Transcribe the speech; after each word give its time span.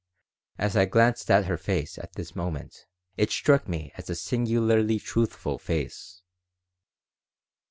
As 0.57 0.75
I 0.75 0.85
glanced 0.85 1.29
at 1.29 1.45
her 1.45 1.57
face 1.59 1.99
at 1.99 2.13
this 2.13 2.35
moment 2.35 2.87
it 3.17 3.29
struck 3.29 3.67
me 3.69 3.91
as 3.97 4.09
a 4.09 4.15
singularly 4.15 4.97
truthful 4.97 5.59
face. 5.59 6.23